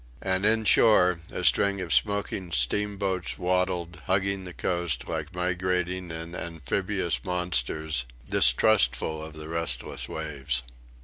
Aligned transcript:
And, 0.23 0.47
inshore, 0.47 1.19
a 1.31 1.43
string 1.43 1.79
of 1.79 1.93
smoking 1.93 2.51
steamboats 2.51 3.37
waddled, 3.37 4.01
hugging 4.07 4.45
the 4.45 4.51
coast, 4.53 5.07
like 5.07 5.35
migrating 5.35 6.11
and 6.11 6.35
amphibious 6.35 7.23
monsters, 7.23 8.05
distrustful 8.27 9.23
of 9.23 9.33
the 9.33 9.47
restless 9.47 10.09
waves. 10.09 10.63